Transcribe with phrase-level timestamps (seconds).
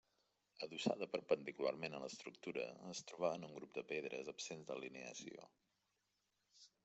[0.67, 2.63] Adossada perpendicularment a l'estructura
[2.93, 5.49] es trobaven un grup de pedres absents d'alineació.